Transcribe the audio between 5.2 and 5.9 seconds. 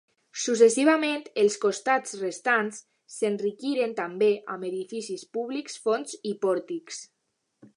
públics,